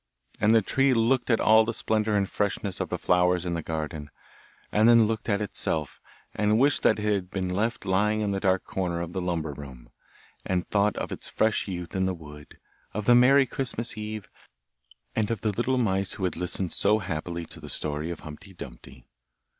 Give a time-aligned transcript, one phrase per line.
[0.39, 3.61] And the tree looked at all the splendour and freshness of the flowers in the
[3.61, 4.09] garden,
[4.71, 6.01] and then looked at itself,
[6.33, 9.53] and wished that it had been left lying in the dark corner of the lumber
[9.53, 9.89] room;
[10.43, 12.57] it thought of its fresh youth in the wood,
[12.95, 14.27] of the merry Christmas Eve,
[15.15, 18.55] and of the little mice who had listened so happily to the story of Humpty
[18.55, 19.05] Dumpty.